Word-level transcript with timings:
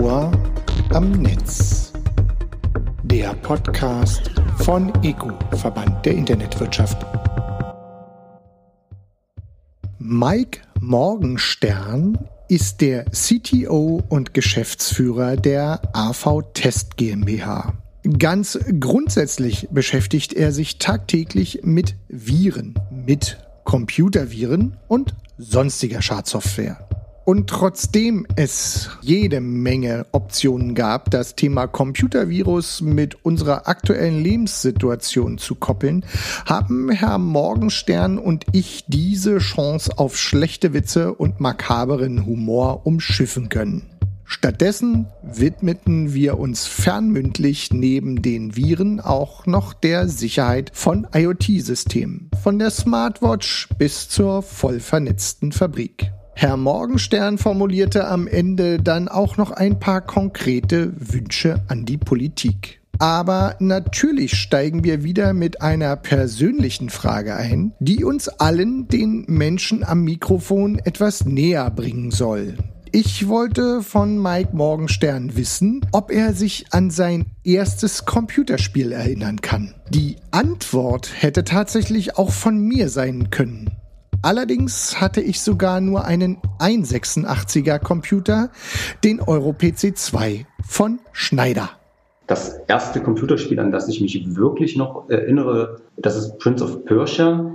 Ohr 0.00 0.32
am 0.90 1.12
Netz. 1.12 1.92
Der 3.04 3.32
Podcast 3.34 4.30
von 4.58 4.92
EGU, 5.04 5.30
Verband 5.56 6.04
der 6.04 6.14
Internetwirtschaft. 6.14 6.96
Mike 9.98 10.62
Morgenstern 10.80 12.18
ist 12.48 12.80
der 12.80 13.04
CTO 13.04 14.02
und 14.08 14.34
Geschäftsführer 14.34 15.36
der 15.36 15.80
AV 15.92 16.42
Test 16.54 16.96
GmbH. 16.96 17.74
Ganz 18.18 18.58
grundsätzlich 18.80 19.68
beschäftigt 19.70 20.32
er 20.32 20.50
sich 20.50 20.78
tagtäglich 20.78 21.60
mit 21.62 21.94
Viren, 22.08 22.74
mit 22.90 23.38
Computerviren 23.62 24.76
und 24.88 25.14
sonstiger 25.38 26.02
Schadsoftware. 26.02 26.88
Und 27.24 27.48
trotzdem 27.48 28.26
es 28.36 28.90
jede 29.00 29.40
Menge 29.40 30.04
Optionen 30.12 30.74
gab, 30.74 31.10
das 31.10 31.34
Thema 31.36 31.66
Computervirus 31.66 32.82
mit 32.82 33.24
unserer 33.24 33.66
aktuellen 33.66 34.22
Lebenssituation 34.22 35.38
zu 35.38 35.54
koppeln, 35.54 36.04
haben 36.44 36.90
Herr 36.90 37.16
Morgenstern 37.16 38.18
und 38.18 38.44
ich 38.52 38.84
diese 38.88 39.38
Chance 39.38 39.92
auf 39.96 40.18
schlechte 40.18 40.74
Witze 40.74 41.14
und 41.14 41.40
makaberen 41.40 42.26
Humor 42.26 42.86
umschiffen 42.86 43.48
können. 43.48 43.88
Stattdessen 44.26 45.06
widmeten 45.22 46.12
wir 46.12 46.38
uns 46.38 46.66
fernmündlich 46.66 47.72
neben 47.72 48.20
den 48.20 48.56
Viren 48.56 49.00
auch 49.00 49.46
noch 49.46 49.72
der 49.72 50.08
Sicherheit 50.08 50.72
von 50.74 51.06
IoT-Systemen, 51.14 52.30
von 52.42 52.58
der 52.58 52.70
Smartwatch 52.70 53.68
bis 53.78 54.08
zur 54.08 54.42
voll 54.42 54.80
vernetzten 54.80 55.52
Fabrik. 55.52 56.10
Herr 56.36 56.56
Morgenstern 56.56 57.38
formulierte 57.38 58.08
am 58.08 58.26
Ende 58.26 58.78
dann 58.78 59.08
auch 59.08 59.36
noch 59.36 59.52
ein 59.52 59.78
paar 59.78 60.00
konkrete 60.00 60.92
Wünsche 60.96 61.62
an 61.68 61.84
die 61.84 61.96
Politik. 61.96 62.80
Aber 62.98 63.56
natürlich 63.60 64.34
steigen 64.34 64.82
wir 64.82 65.04
wieder 65.04 65.32
mit 65.32 65.62
einer 65.62 65.94
persönlichen 65.96 66.90
Frage 66.90 67.36
ein, 67.36 67.72
die 67.78 68.04
uns 68.04 68.28
allen 68.28 68.88
den 68.88 69.24
Menschen 69.28 69.84
am 69.84 70.02
Mikrofon 70.02 70.80
etwas 70.80 71.24
näher 71.24 71.70
bringen 71.70 72.10
soll. 72.10 72.56
Ich 72.90 73.26
wollte 73.26 73.82
von 73.82 74.22
Mike 74.22 74.50
Morgenstern 74.54 75.36
wissen, 75.36 75.84
ob 75.90 76.12
er 76.12 76.32
sich 76.32 76.66
an 76.70 76.90
sein 76.90 77.26
erstes 77.42 78.04
Computerspiel 78.04 78.92
erinnern 78.92 79.40
kann. 79.40 79.74
Die 79.90 80.16
Antwort 80.30 81.10
hätte 81.20 81.42
tatsächlich 81.42 82.16
auch 82.16 82.30
von 82.30 82.58
mir 82.58 82.88
sein 82.88 83.30
können. 83.30 83.70
Allerdings 84.24 85.02
hatte 85.02 85.20
ich 85.20 85.42
sogar 85.42 85.82
nur 85.82 86.06
einen 86.06 86.38
186er 86.58 87.78
Computer, 87.78 88.48
den 89.04 89.20
EuroPC 89.20 89.94
2 89.94 90.46
von 90.66 90.98
Schneider. 91.12 91.68
Das 92.26 92.58
erste 92.66 93.02
Computerspiel, 93.02 93.60
an 93.60 93.70
das 93.70 93.86
ich 93.86 94.00
mich 94.00 94.34
wirklich 94.34 94.76
noch 94.76 95.10
erinnere, 95.10 95.82
das 95.98 96.16
ist 96.16 96.38
Prince 96.38 96.64
of 96.64 96.86
Persia 96.86 97.54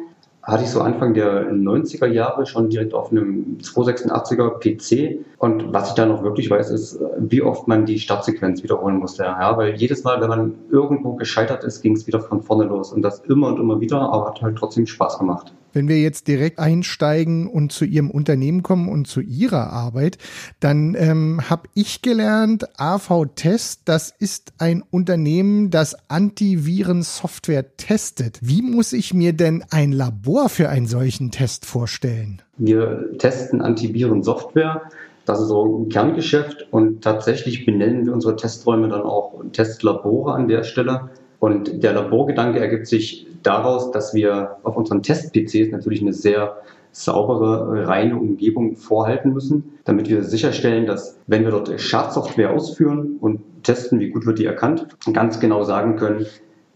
hatte 0.50 0.64
ich 0.64 0.70
so 0.72 0.82
Anfang 0.82 1.14
der 1.14 1.52
90er 1.52 2.08
Jahre 2.08 2.46
schon 2.46 2.70
direkt 2.70 2.94
auf 2.94 3.12
einem 3.12 3.58
286er 3.62 4.60
PC. 4.60 5.20
Und 5.38 5.74
was 5.74 5.90
ich 5.90 5.96
da 5.96 6.06
noch 6.06 6.24
wirklich 6.24 6.50
weiß, 6.50 6.72
ist, 6.72 7.00
wie 7.20 7.42
oft 7.42 7.68
man 7.68 7.86
die 7.86 8.00
Startsequenz 8.00 8.64
wiederholen 8.64 8.98
musste. 8.98 9.24
Ja, 9.24 9.58
weil 9.58 9.76
jedes 9.76 10.04
Mal, 10.04 10.22
wenn 10.22 10.30
man 10.30 10.56
irgendwo 10.72 11.14
gescheitert 11.14 11.64
ist, 11.64 11.82
ging 11.82 11.96
es 11.96 12.08
wieder 12.08 12.20
von 12.20 12.42
vorne 12.42 12.64
los. 12.64 12.92
Und 12.92 13.02
das 13.02 13.20
immer 13.22 13.48
und 13.48 13.60
immer 13.60 13.80
wieder, 13.80 14.00
aber 14.00 14.28
hat 14.30 14.42
halt 14.42 14.58
trotzdem 14.58 14.88
Spaß 14.88 15.20
gemacht. 15.20 15.54
Wenn 15.74 15.88
wir 15.88 16.00
jetzt 16.00 16.28
direkt 16.28 16.60
einsteigen 16.60 17.48
und 17.48 17.72
zu 17.72 17.86
Ihrem 17.86 18.12
Unternehmen 18.12 18.64
kommen 18.64 18.90
und 18.90 19.08
zu 19.08 19.22
Ihrer 19.22 19.72
Arbeit, 19.72 20.18
dann 20.60 20.96
ähm, 20.98 21.42
habe 21.50 21.70
ich 21.74 22.02
gelernt, 22.02 22.68
AV 22.80 23.26
Test, 23.36 23.82
das 23.86 24.14
ist 24.18 24.54
ein 24.58 24.84
Unternehmen, 24.90 25.70
das 25.70 25.96
Antivirensoftware 26.10 27.76
testet. 27.78 28.40
Wie 28.42 28.62
muss 28.62 28.94
ich 28.94 29.14
mir 29.14 29.34
denn 29.34 29.64
ein 29.70 29.92
Labor 29.92 30.50
für 30.50 30.70
einen 30.70 30.88
solchen 30.88 31.32
Test 31.32 31.66
vorstellen? 31.66 32.42
Wir 32.58 33.18
testen 33.18 33.62
Antivirensoftware. 33.62 34.82
Das 35.26 35.40
ist 35.40 35.50
so 35.50 35.78
ein 35.78 35.90
Kerngeschäft 35.90 36.68
und 36.72 37.04
tatsächlich 37.04 37.66
benennen 37.66 38.06
wir 38.06 38.14
unsere 38.14 38.36
Testräume 38.36 38.90
dann 38.90 39.04
auch 39.04 39.44
Testlabore 39.54 40.34
an 40.34 40.48
der 40.48 40.64
Stelle. 40.64 41.10
Und 41.40 41.84
der 41.84 41.94
Laborgedanke 41.94 42.60
ergibt 42.60 42.88
sich 42.88 43.28
daraus, 43.44 43.92
dass 43.92 44.14
wir 44.14 44.58
auf 44.64 44.76
unseren 44.76 45.02
Test-PCs 45.02 45.72
natürlich 45.72 46.02
eine 46.02 46.14
sehr 46.14 46.58
saubere, 46.92 47.88
reine 47.88 48.18
Umgebung 48.18 48.76
vorhalten 48.76 49.32
müssen, 49.32 49.80
damit 49.86 50.10
wir 50.10 50.24
sicherstellen, 50.24 50.86
dass 50.86 51.20
wenn 51.28 51.44
wir 51.44 51.52
dort 51.52 51.80
Schadsoftware 51.80 52.52
ausführen 52.52 53.18
und 53.22 53.42
testen, 53.64 54.00
wie 54.00 54.10
gut 54.10 54.26
wird 54.26 54.40
die 54.40 54.46
erkannt, 54.46 54.88
ganz 55.14 55.40
genau 55.40 55.64
sagen 55.64 55.96
können, 55.96 56.26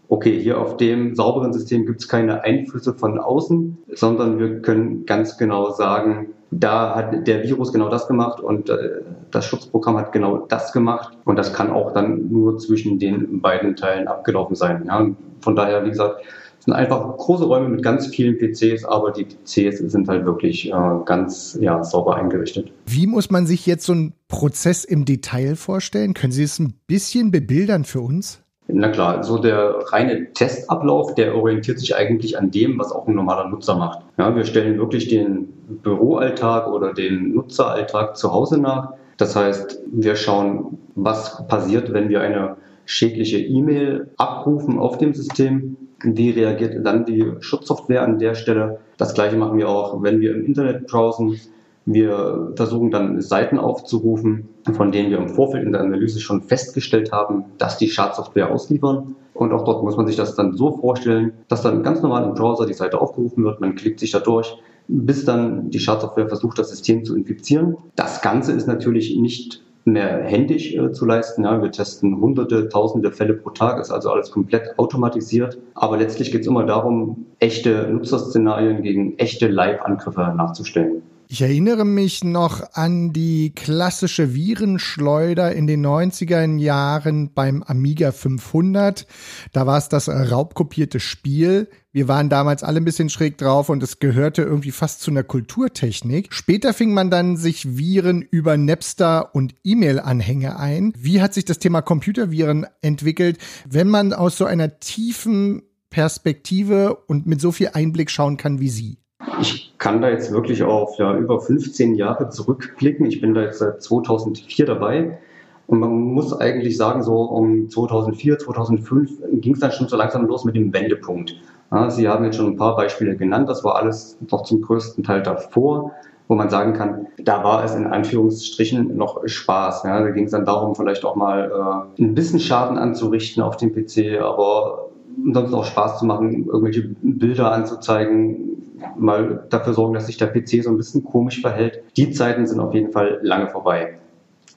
okay, 0.08 0.38
hier 0.38 0.60
auf 0.60 0.76
dem 0.76 1.14
sauberen 1.14 1.52
System 1.52 1.86
gibt 1.86 2.00
es 2.00 2.08
keine 2.08 2.42
Einflüsse 2.42 2.94
von 2.94 3.18
außen, 3.18 3.78
sondern 3.94 4.38
wir 4.38 4.60
können 4.60 5.06
ganz 5.06 5.38
genau 5.38 5.70
sagen, 5.70 6.28
da 6.50 6.94
hat 6.94 7.26
der 7.26 7.42
Virus 7.42 7.72
genau 7.72 7.88
das 7.88 8.06
gemacht 8.06 8.40
und 8.40 8.70
äh, 8.70 9.02
das 9.30 9.46
Schutzprogramm 9.46 9.96
hat 9.96 10.12
genau 10.12 10.46
das 10.48 10.72
gemacht 10.72 11.16
und 11.24 11.36
das 11.36 11.52
kann 11.52 11.70
auch 11.70 11.92
dann 11.92 12.30
nur 12.30 12.58
zwischen 12.58 12.98
den 12.98 13.40
beiden 13.40 13.76
Teilen 13.76 14.06
abgelaufen 14.06 14.54
sein. 14.54 14.84
Ja? 14.86 15.06
von 15.40 15.54
daher, 15.54 15.84
wie 15.84 15.90
gesagt, 15.90 16.22
es 16.58 16.64
sind 16.64 16.74
einfach 16.74 17.16
große 17.18 17.44
Räume 17.44 17.68
mit 17.68 17.82
ganz 17.82 18.06
vielen 18.06 18.38
PCs, 18.38 18.84
aber 18.84 19.12
die 19.12 19.24
PCs 19.24 19.78
sind 19.78 20.08
halt 20.08 20.24
wirklich 20.24 20.72
äh, 20.72 20.72
ganz 21.04 21.58
ja, 21.60 21.84
sauber 21.84 22.16
eingerichtet. 22.16 22.72
Wie 22.86 23.06
muss 23.06 23.30
man 23.30 23.46
sich 23.46 23.66
jetzt 23.66 23.84
so 23.84 23.92
einen 23.92 24.14
Prozess 24.28 24.84
im 24.84 25.04
Detail 25.04 25.56
vorstellen? 25.56 26.14
Können 26.14 26.32
Sie 26.32 26.42
es 26.42 26.58
ein 26.58 26.72
bisschen 26.86 27.30
bebildern 27.30 27.84
für 27.84 28.00
uns? 28.00 28.43
Na 28.66 28.88
klar, 28.88 29.22
so 29.22 29.38
der 29.38 29.76
reine 29.92 30.32
Testablauf, 30.32 31.14
der 31.14 31.36
orientiert 31.36 31.78
sich 31.78 31.94
eigentlich 31.94 32.38
an 32.38 32.50
dem, 32.50 32.78
was 32.78 32.92
auch 32.92 33.06
ein 33.06 33.14
normaler 33.14 33.48
Nutzer 33.48 33.76
macht. 33.76 34.00
Ja, 34.16 34.34
wir 34.34 34.44
stellen 34.44 34.78
wirklich 34.78 35.08
den 35.08 35.48
Büroalltag 35.82 36.68
oder 36.68 36.94
den 36.94 37.34
Nutzeralltag 37.34 38.16
zu 38.16 38.32
Hause 38.32 38.58
nach. 38.58 38.94
Das 39.18 39.36
heißt, 39.36 39.80
wir 39.92 40.16
schauen, 40.16 40.78
was 40.94 41.46
passiert, 41.46 41.92
wenn 41.92 42.08
wir 42.08 42.22
eine 42.22 42.56
schädliche 42.86 43.38
E-Mail 43.38 44.10
abrufen 44.16 44.78
auf 44.78 44.98
dem 44.98 45.14
System. 45.14 45.76
Wie 46.02 46.30
reagiert 46.30 46.84
dann 46.84 47.04
die 47.04 47.32
Schutzsoftware 47.40 48.02
an 48.02 48.18
der 48.18 48.34
Stelle? 48.34 48.78
Das 48.96 49.14
gleiche 49.14 49.36
machen 49.36 49.58
wir 49.58 49.68
auch, 49.68 50.02
wenn 50.02 50.20
wir 50.20 50.34
im 50.34 50.44
Internet 50.44 50.86
browsen. 50.86 51.38
Wir 51.86 52.52
versuchen 52.56 52.90
dann 52.90 53.20
Seiten 53.20 53.58
aufzurufen, 53.58 54.48
von 54.72 54.90
denen 54.90 55.10
wir 55.10 55.18
im 55.18 55.28
Vorfeld 55.28 55.64
in 55.64 55.72
der 55.72 55.82
Analyse 55.82 56.20
schon 56.20 56.42
festgestellt 56.42 57.12
haben, 57.12 57.44
dass 57.58 57.76
die 57.76 57.88
Schadsoftware 57.88 58.50
ausliefern. 58.50 59.16
Und 59.34 59.52
auch 59.52 59.64
dort 59.64 59.82
muss 59.82 59.96
man 59.96 60.06
sich 60.06 60.16
das 60.16 60.34
dann 60.34 60.56
so 60.56 60.78
vorstellen, 60.78 61.32
dass 61.48 61.62
dann 61.62 61.82
ganz 61.82 62.00
normal 62.00 62.24
im 62.24 62.34
Browser 62.34 62.66
die 62.66 62.72
Seite 62.72 63.00
aufgerufen 63.00 63.44
wird, 63.44 63.60
man 63.60 63.74
klickt 63.74 64.00
sich 64.00 64.12
da 64.12 64.20
durch, 64.20 64.56
bis 64.88 65.24
dann 65.24 65.70
die 65.70 65.80
Schadsoftware 65.80 66.28
versucht, 66.28 66.58
das 66.58 66.70
System 66.70 67.04
zu 67.04 67.16
infizieren. 67.16 67.76
Das 67.96 68.22
Ganze 68.22 68.52
ist 68.52 68.66
natürlich 68.66 69.16
nicht 69.18 69.62
mehr 69.84 70.22
händisch 70.22 70.74
äh, 70.74 70.92
zu 70.92 71.04
leisten. 71.04 71.44
Ja, 71.44 71.60
wir 71.60 71.70
testen 71.70 72.20
hunderte, 72.20 72.68
tausende 72.68 73.12
Fälle 73.12 73.34
pro 73.34 73.50
Tag, 73.50 73.80
ist 73.80 73.90
also 73.90 74.10
alles 74.10 74.30
komplett 74.30 74.78
automatisiert. 74.78 75.58
Aber 75.74 75.98
letztlich 75.98 76.32
geht 76.32 76.42
es 76.42 76.46
immer 76.46 76.64
darum, 76.64 77.26
echte 77.38 77.88
Nutzerszenarien 77.90 78.82
gegen 78.82 79.18
echte 79.18 79.48
Live-Angriffe 79.48 80.32
nachzustellen. 80.36 81.02
Ich 81.34 81.42
erinnere 81.42 81.84
mich 81.84 82.22
noch 82.22 82.62
an 82.74 83.12
die 83.12 83.52
klassische 83.56 84.34
Virenschleuder 84.34 85.52
in 85.52 85.66
den 85.66 85.84
90er 85.84 86.58
Jahren 86.58 87.34
beim 87.34 87.64
Amiga 87.64 88.12
500. 88.12 89.04
Da 89.52 89.66
war 89.66 89.76
es 89.76 89.88
das 89.88 90.08
raubkopierte 90.08 91.00
Spiel. 91.00 91.68
Wir 91.90 92.06
waren 92.06 92.28
damals 92.28 92.62
alle 92.62 92.80
ein 92.80 92.84
bisschen 92.84 93.08
schräg 93.08 93.36
drauf 93.36 93.68
und 93.68 93.82
es 93.82 93.98
gehörte 93.98 94.42
irgendwie 94.42 94.70
fast 94.70 95.00
zu 95.00 95.10
einer 95.10 95.24
Kulturtechnik. 95.24 96.32
Später 96.32 96.72
fing 96.72 96.94
man 96.94 97.10
dann 97.10 97.36
sich 97.36 97.76
Viren 97.76 98.22
über 98.22 98.56
Napster 98.56 99.34
und 99.34 99.56
E-Mail-Anhänge 99.64 100.56
ein. 100.60 100.92
Wie 100.96 101.20
hat 101.20 101.34
sich 101.34 101.44
das 101.44 101.58
Thema 101.58 101.82
Computerviren 101.82 102.64
entwickelt, 102.80 103.38
wenn 103.68 103.88
man 103.88 104.12
aus 104.12 104.38
so 104.38 104.44
einer 104.44 104.78
tiefen 104.78 105.62
Perspektive 105.90 106.94
und 106.94 107.26
mit 107.26 107.40
so 107.40 107.50
viel 107.50 107.70
Einblick 107.72 108.12
schauen 108.12 108.36
kann 108.36 108.60
wie 108.60 108.68
Sie? 108.68 108.98
Ich 109.40 109.74
kann 109.78 110.00
da 110.00 110.08
jetzt 110.08 110.32
wirklich 110.32 110.62
auf 110.62 110.98
ja, 110.98 111.16
über 111.16 111.40
15 111.40 111.94
Jahre 111.94 112.28
zurückblicken. 112.28 113.06
Ich 113.06 113.20
bin 113.20 113.34
da 113.34 113.42
jetzt 113.42 113.58
seit 113.58 113.82
2004 113.82 114.66
dabei. 114.66 115.18
Und 115.66 115.80
man 115.80 115.90
muss 115.90 116.38
eigentlich 116.38 116.76
sagen, 116.76 117.02
so 117.02 117.22
um 117.22 117.70
2004, 117.70 118.38
2005 118.38 119.10
ging 119.32 119.54
es 119.54 119.60
dann 119.60 119.72
schon 119.72 119.88
so 119.88 119.96
langsam 119.96 120.26
los 120.26 120.44
mit 120.44 120.56
dem 120.56 120.72
Wendepunkt. 120.72 121.36
Ja, 121.70 121.90
Sie 121.90 122.08
haben 122.08 122.24
jetzt 122.24 122.36
schon 122.36 122.52
ein 122.52 122.56
paar 122.56 122.76
Beispiele 122.76 123.16
genannt. 123.16 123.48
Das 123.48 123.64
war 123.64 123.76
alles 123.76 124.18
noch 124.30 124.42
zum 124.42 124.60
größten 124.60 125.02
Teil 125.04 125.22
davor, 125.22 125.92
wo 126.28 126.34
man 126.34 126.50
sagen 126.50 126.74
kann, 126.74 127.06
da 127.18 127.42
war 127.42 127.64
es 127.64 127.74
in 127.74 127.86
Anführungsstrichen 127.86 128.96
noch 128.96 129.26
Spaß. 129.26 129.84
Ja, 129.84 130.00
da 130.00 130.10
ging 130.10 130.24
es 130.24 130.32
dann 130.32 130.44
darum, 130.44 130.74
vielleicht 130.74 131.04
auch 131.04 131.16
mal 131.16 131.88
äh, 131.98 132.02
ein 132.02 132.14
bisschen 132.14 132.40
Schaden 132.40 132.76
anzurichten 132.76 133.42
auf 133.42 133.56
dem 133.56 133.72
PC, 133.72 134.20
aber 134.20 134.90
sonst 135.32 135.54
auch 135.54 135.64
Spaß 135.64 135.98
zu 135.98 136.06
machen, 136.06 136.46
irgendwelche 136.46 136.94
Bilder 137.00 137.52
anzuzeigen, 137.52 138.53
mal 138.96 139.46
dafür 139.50 139.74
sorgen, 139.74 139.94
dass 139.94 140.06
sich 140.06 140.16
der 140.16 140.26
PC 140.26 140.62
so 140.62 140.70
ein 140.70 140.76
bisschen 140.76 141.04
komisch 141.04 141.40
verhält. 141.40 141.82
Die 141.96 142.10
Zeiten 142.10 142.46
sind 142.46 142.60
auf 142.60 142.74
jeden 142.74 142.92
Fall 142.92 143.18
lange 143.22 143.48
vorbei. 143.48 143.98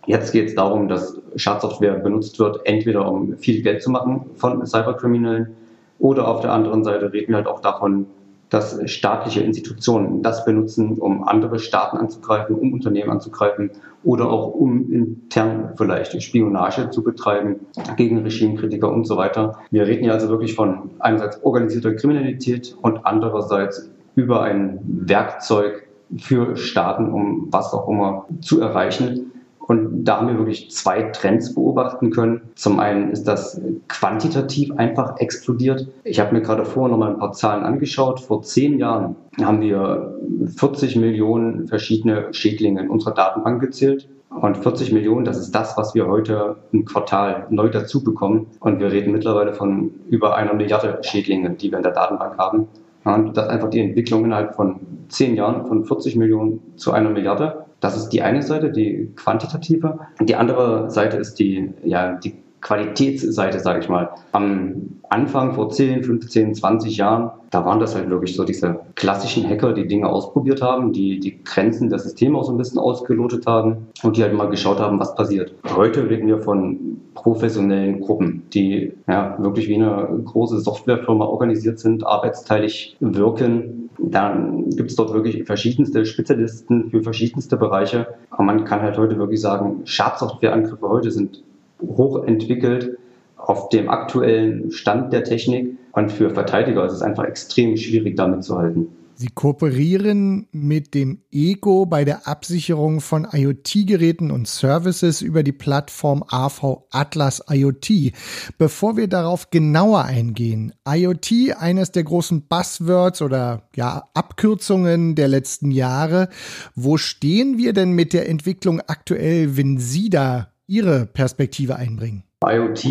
Jetzt 0.06 0.31
geht 0.31 0.47
es 0.47 0.56
darum, 0.56 0.88
dass 0.88 1.19
Schadsoftware 1.35 2.00
benutzt 2.00 2.39
wird, 2.39 2.62
entweder 2.65 3.12
um 3.12 3.38
viel 3.38 3.62
Geld 3.62 3.83
zu 3.83 3.91
machen 3.91 4.27
von 4.35 4.65
Cyberkriminellen 4.65 5.56
oder 6.00 6.27
auf 6.27 6.41
der 6.41 6.53
anderen 6.53 6.83
Seite 6.83 7.12
reden 7.12 7.29
wir 7.29 7.38
halt 7.38 7.47
auch 7.47 7.62
davon, 7.62 8.06
dass 8.50 8.79
staatliche 8.89 9.41
Institutionen 9.41 10.21
das 10.21 10.45
benutzen, 10.45 10.97
um 10.97 11.27
andere 11.27 11.59
Staaten 11.59 11.97
anzugreifen, 11.97 12.56
um 12.56 12.71
Unternehmen 12.71 13.09
anzugreifen 13.09 13.71
oder 14.03 14.30
auch 14.30 14.53
um 14.53 14.91
intern 14.91 15.73
vielleicht 15.75 16.21
Spionage 16.21 16.89
zu 16.89 17.03
betreiben 17.03 17.57
gegen 17.97 18.19
Regimekritiker 18.19 18.89
und 18.89 19.06
so 19.06 19.18
weiter. 19.18 19.59
Wir 19.69 19.85
reden 19.85 20.03
hier 20.03 20.13
also 20.13 20.30
wirklich 20.30 20.56
von 20.56 20.91
einerseits 21.00 21.44
organisierter 21.44 21.94
Kriminalität 21.95 22.77
und 22.81 23.06
andererseits 23.06 23.91
über 24.18 24.42
ein 24.42 24.80
Werkzeug 24.84 25.88
für 26.18 26.58
Staaten, 26.58 27.12
um 27.12 27.48
was 27.52 27.72
auch 27.72 27.88
immer 27.88 28.25
zu 28.42 28.60
erreichen. 28.60 29.31
Und 29.60 30.06
da 30.06 30.18
haben 30.18 30.28
wir 30.30 30.38
wirklich 30.38 30.72
zwei 30.72 31.04
Trends 31.04 31.54
beobachten 31.54 32.10
können. 32.10 32.42
Zum 32.56 32.80
einen 32.80 33.12
ist 33.12 33.25
das 33.25 33.62
quantitativ 33.90 34.72
einfach 34.78 35.19
explodiert. 35.19 35.88
Ich 36.04 36.19
habe 36.19 36.34
mir 36.34 36.42
gerade 36.42 36.66
vorher 36.66 36.90
noch 36.90 36.98
mal 36.98 37.12
ein 37.12 37.19
paar 37.19 37.34
Zahlen 37.34 37.64
angeschaut. 37.64 38.22
Vor 38.22 38.42
zehn 38.42 38.80
Jahren 38.80 39.16
haben 39.42 39.62
wir 39.62 40.16
40 40.56 40.96
Millionen 40.96 41.68
verschiedene 41.68 42.34
Schädlinge 42.34 42.81
in 42.81 42.90
unserer 42.90 43.14
Datenbank 43.14 43.62
gezählt. 43.62 44.08
Und 44.30 44.58
40 44.58 44.94
Millionen, 44.94 45.25
das 45.25 45.38
ist 45.38 45.52
das, 45.52 45.78
was 45.78 45.94
wir 45.94 46.08
heute 46.08 46.56
im 46.72 46.86
Quartal 46.86 47.46
neu 47.50 47.69
dazu 47.69 48.04
bekommen. 48.04 48.48
Und 48.62 48.80
wir 48.80 48.92
reden 48.92 49.12
mittlerweile 49.12 49.54
von 49.54 49.92
über 50.10 50.36
einer 50.36 50.54
Milliarde 50.54 51.00
Schädlinge, 51.02 51.52
die 51.52 51.69
wir 51.69 51.78
in 51.78 51.84
der 51.84 51.94
Datenbank 51.94 52.38
haben. 52.38 52.68
Und 53.15 53.38
das 53.38 53.45
ist 53.45 53.51
einfach 53.51 53.69
die 53.69 53.80
Entwicklung 53.80 54.25
innerhalb 54.25 54.56
von 54.56 54.80
zehn 55.07 55.36
Jahren 55.36 55.65
von 55.65 55.86
40 55.86 56.15
Millionen 56.18 56.59
zu 56.75 56.92
einer 56.92 57.09
Milliarde. 57.09 57.65
Das 57.80 57.95
ist 57.95 58.09
die 58.09 58.21
eine 58.21 58.42
Seite, 58.42 58.71
die 58.71 59.12
quantitative. 59.15 60.00
Und 60.19 60.30
die 60.30 60.36
andere 60.36 60.89
Seite 60.89 61.18
ist 61.18 61.36
die, 61.36 61.74
ja, 61.83 62.15
die 62.15 62.36
Qualitätsseite, 62.62 63.59
sage 63.59 63.80
ich 63.80 63.89
mal. 63.89 64.09
Am 64.31 65.00
Anfang 65.09 65.54
vor 65.54 65.69
10, 65.69 66.04
15, 66.04 66.56
20 66.56 66.98
Jahren, 66.98 67.31
da 67.50 67.65
waren 67.65 67.80
das 67.80 67.95
halt 67.95 68.09
wirklich 68.09 68.36
so 68.36 68.44
diese 68.44 68.80
klassischen 68.95 69.48
Hacker, 69.48 69.74
die 69.74 69.88
Dinge 69.88 70.09
ausprobiert 70.09 70.62
haben, 70.62 70.92
die 70.92 71.19
die 71.19 71.44
Grenzen 71.44 71.89
des 71.89 72.04
Systems 72.04 72.38
auch 72.38 72.44
so 72.44 72.51
ein 72.51 72.57
bisschen 72.57 72.80
ausgelotet 72.80 73.45
haben 73.48 73.88
und 74.04 74.18
die 74.18 74.24
halt 74.24 74.33
mal 74.33 74.50
geschaut 74.50 74.80
haben, 74.80 75.00
was 75.00 75.15
passiert. 75.15 75.54
Heute 75.75 76.09
reden 76.09 76.27
wir 76.27 76.39
von 76.39 77.01
professionellen 77.13 78.01
Gruppen, 78.01 78.44
die 78.54 78.94
ja, 79.07 79.38
wirklich 79.39 79.68
wie 79.68 79.75
eine 79.75 80.21
große 80.25 80.59
Softwarefirma 80.59 81.25
organisiert 81.25 81.80
sind, 81.80 82.06
arbeitsteilig 82.06 82.98
wirken, 83.00 83.88
dann 84.00 84.69
gibt 84.69 84.92
es 84.92 84.95
dort 84.95 85.13
wirklich 85.13 85.44
verschiedenste 85.45 86.06
Spezialisten 86.06 86.89
für 86.89 87.01
verschiedenste 87.01 87.57
Bereiche. 87.57 88.07
Aber 88.30 88.44
man 88.44 88.65
kann 88.65 88.81
halt 88.81 88.98
heute 88.98 89.18
wirklich 89.18 89.42
sagen, 89.42 89.81
Schadsoftwareangriffe 89.86 90.88
heute 90.88 91.12
sind 91.12 91.44
hochentwickelt 91.81 92.97
auf 93.35 93.69
dem 93.69 93.89
aktuellen 93.89 94.71
Stand 94.71 95.13
der 95.13 95.24
Technik. 95.24 95.77
Und 95.91 96.12
für 96.12 96.29
Verteidiger 96.29 96.85
ist 96.85 96.94
es 96.94 97.01
einfach 97.01 97.24
extrem 97.24 97.77
schwierig, 97.77 98.15
damit 98.15 98.44
zu 98.44 98.57
halten. 98.57 98.88
Sie 99.19 99.29
kooperieren 99.33 100.47
mit 100.51 100.94
dem 100.94 101.24
EGO 101.31 101.88
bei 101.88 102.06
der 102.06 102.27
Absicherung 102.27 103.01
von 103.01 103.27
IoT-Geräten 103.31 104.29
und 104.29 104.47
Services 104.47 105.24
über 105.24 105.41
die 105.41 105.53
Plattform 105.53 106.24
AV 106.27 106.83
Atlas 106.91 107.44
IoT. 107.50 108.13
Bevor 108.59 108.95
wir 108.95 109.07
darauf 109.07 109.50
genauer 109.50 110.03
eingehen, 110.03 110.71
IoT, 110.88 111.57
eines 111.57 111.91
der 111.91 112.03
großen 112.03 112.47
Buzzwords 112.47 113.23
oder 113.23 113.68
ja, 113.75 114.03
Abkürzungen 114.13 115.15
der 115.15 115.30
letzten 115.30 115.71
Jahre. 115.71 116.30
Wo 116.75 116.97
stehen 116.97 117.57
wir 117.57 117.73
denn 117.73 117.94
mit 117.94 118.13
der 118.13 118.30
Entwicklung 118.30 118.81
aktuell, 118.81 119.57
wenn 119.57 119.80
Sie 119.80 120.12
da 120.12 120.50
Ihre 120.68 121.06
Perspektive 121.06 121.78
einbringen? 121.78 122.24
IoT 122.46 122.86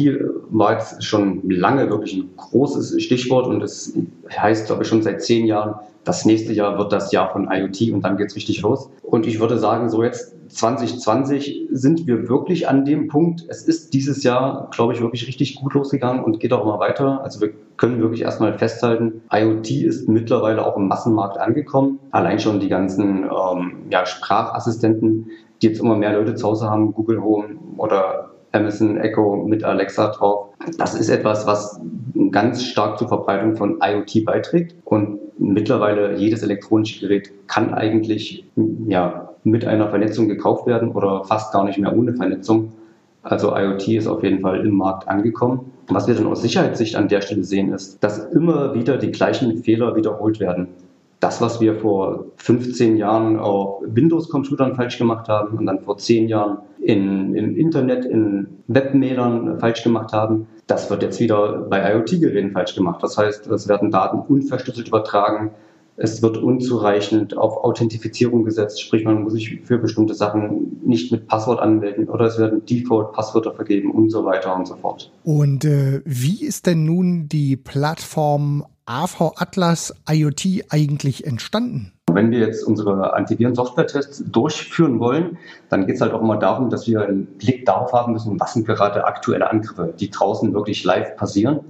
war 0.50 0.72
jetzt 0.72 1.04
schon 1.04 1.48
lange 1.48 1.88
wirklich 1.90 2.14
ein 2.14 2.30
großes 2.36 3.00
Stichwort 3.02 3.46
und 3.46 3.62
es 3.62 3.96
heißt, 4.34 4.66
glaube 4.66 4.82
ich, 4.82 4.88
schon 4.88 5.02
seit 5.02 5.22
zehn 5.22 5.46
Jahren, 5.46 5.74
das 6.02 6.24
nächste 6.24 6.52
Jahr 6.52 6.78
wird 6.78 6.92
das 6.92 7.12
Jahr 7.12 7.30
von 7.30 7.48
IoT 7.50 7.92
und 7.92 8.02
dann 8.02 8.16
geht 8.16 8.28
es 8.28 8.36
richtig 8.36 8.62
los. 8.62 8.90
Und 9.02 9.26
ich 9.26 9.38
würde 9.38 9.58
sagen, 9.58 9.88
so 9.88 10.02
jetzt 10.02 10.34
2020 10.48 11.68
sind 11.70 12.06
wir 12.06 12.28
wirklich 12.28 12.68
an 12.68 12.84
dem 12.84 13.08
Punkt. 13.08 13.44
Es 13.48 13.62
ist 13.62 13.92
dieses 13.92 14.22
Jahr, 14.22 14.70
glaube 14.72 14.94
ich, 14.94 15.00
wirklich 15.00 15.26
richtig 15.26 15.56
gut 15.56 15.74
losgegangen 15.74 16.24
und 16.24 16.40
geht 16.40 16.52
auch 16.52 16.62
immer 16.62 16.78
weiter. 16.78 17.22
Also 17.22 17.40
wir 17.40 17.52
können 17.76 18.00
wirklich 18.00 18.22
erstmal 18.22 18.56
festhalten, 18.56 19.22
IoT 19.30 19.70
ist 19.70 20.08
mittlerweile 20.08 20.64
auch 20.64 20.76
im 20.76 20.88
Massenmarkt 20.88 21.38
angekommen. 21.38 21.98
Allein 22.10 22.38
schon 22.38 22.60
die 22.60 22.68
ganzen 22.68 23.24
ähm, 23.24 23.86
ja, 23.90 24.06
Sprachassistenten, 24.06 25.30
die 25.60 25.68
jetzt 25.68 25.80
immer 25.80 25.96
mehr 25.96 26.12
Leute 26.12 26.34
zu 26.34 26.46
Hause 26.46 26.68
haben, 26.70 26.92
Google 26.92 27.22
Home 27.22 27.56
oder 27.76 28.30
Amazon 28.52 28.96
Echo 28.96 29.36
mit 29.36 29.64
Alexa 29.64 30.08
drauf. 30.08 30.48
Das 30.78 30.94
ist 30.94 31.08
etwas, 31.08 31.46
was 31.46 31.80
ganz 32.30 32.64
stark 32.64 32.98
zur 32.98 33.08
Verbreitung 33.08 33.56
von 33.56 33.78
IoT 33.82 34.24
beiträgt. 34.24 34.74
Und 34.84 35.18
mittlerweile 35.38 36.16
jedes 36.16 36.42
elektronische 36.42 37.00
Gerät 37.00 37.30
kann 37.46 37.74
eigentlich 37.74 38.46
ja, 38.86 39.30
mit 39.44 39.64
einer 39.66 39.88
Vernetzung 39.88 40.28
gekauft 40.28 40.66
werden 40.66 40.90
oder 40.92 41.24
fast 41.24 41.52
gar 41.52 41.64
nicht 41.64 41.78
mehr 41.78 41.94
ohne 41.94 42.14
Vernetzung. 42.14 42.72
Also 43.22 43.56
IoT 43.56 43.88
ist 43.88 44.06
auf 44.06 44.22
jeden 44.22 44.40
Fall 44.40 44.64
im 44.64 44.76
Markt 44.76 45.08
angekommen. 45.08 45.72
Was 45.88 46.08
wir 46.08 46.14
dann 46.14 46.26
aus 46.26 46.42
Sicherheitssicht 46.42 46.96
an 46.96 47.08
der 47.08 47.20
Stelle 47.20 47.44
sehen, 47.44 47.72
ist, 47.72 48.02
dass 48.02 48.18
immer 48.32 48.74
wieder 48.74 48.98
die 48.98 49.10
gleichen 49.10 49.62
Fehler 49.62 49.94
wiederholt 49.94 50.40
werden 50.40 50.68
das, 51.20 51.40
was 51.40 51.60
wir 51.60 51.76
vor 51.76 52.26
15 52.36 52.96
Jahren 52.96 53.38
auf 53.38 53.82
Windows-Computern 53.86 54.74
falsch 54.74 54.98
gemacht 54.98 55.28
haben 55.28 55.56
und 55.56 55.66
dann 55.66 55.80
vor 55.80 55.96
10 55.96 56.28
Jahren 56.28 56.58
in, 56.80 57.34
im 57.34 57.56
Internet, 57.56 58.04
in 58.04 58.58
Webmailern 58.68 59.58
falsch 59.58 59.82
gemacht 59.82 60.12
haben, 60.12 60.46
das 60.66 60.90
wird 60.90 61.02
jetzt 61.02 61.20
wieder 61.20 61.66
bei 61.70 61.92
IoT-Geräten 61.92 62.52
falsch 62.52 62.74
gemacht. 62.74 63.02
Das 63.02 63.16
heißt, 63.16 63.46
es 63.46 63.68
werden 63.68 63.90
Daten 63.90 64.18
unverschlüsselt 64.18 64.88
übertragen, 64.88 65.52
es 65.96 66.22
wird 66.22 66.36
unzureichend 66.36 67.36
auf 67.36 67.64
Authentifizierung 67.64 68.44
gesetzt, 68.44 68.80
sprich 68.80 69.04
man 69.04 69.22
muss 69.22 69.32
sich 69.32 69.60
für 69.64 69.78
bestimmte 69.78 70.14
Sachen 70.14 70.80
nicht 70.84 71.10
mit 71.10 71.26
Passwort 71.26 71.60
anmelden 71.60 72.08
oder 72.08 72.26
es 72.26 72.38
werden 72.38 72.64
Default-Passwörter 72.66 73.52
vergeben 73.52 73.90
und 73.90 74.10
so 74.10 74.24
weiter 74.24 74.54
und 74.54 74.66
so 74.66 74.76
fort. 74.76 75.10
Und 75.24 75.64
äh, 75.64 76.02
wie 76.04 76.44
ist 76.44 76.66
denn 76.66 76.84
nun 76.84 77.28
die 77.28 77.56
Plattform 77.56 78.64
AV 78.84 79.32
Atlas 79.36 79.94
IoT 80.08 80.66
eigentlich 80.70 81.26
entstanden? 81.26 81.92
Wenn 82.12 82.30
wir 82.30 82.38
jetzt 82.38 82.62
unsere 82.62 83.14
Antiviren-Software-Tests 83.14 84.24
durchführen 84.30 85.00
wollen, 85.00 85.38
dann 85.68 85.86
geht 85.86 85.96
es 85.96 86.00
halt 86.00 86.12
auch 86.12 86.22
immer 86.22 86.38
darum, 86.38 86.70
dass 86.70 86.86
wir 86.86 87.02
einen 87.02 87.26
Blick 87.26 87.66
darauf 87.66 87.92
haben 87.92 88.12
müssen, 88.12 88.38
was 88.38 88.54
sind 88.54 88.66
gerade 88.66 89.04
aktuelle 89.04 89.50
Angriffe, 89.50 89.92
die 89.98 90.10
draußen 90.10 90.54
wirklich 90.54 90.84
live 90.84 91.16
passieren. 91.16 91.60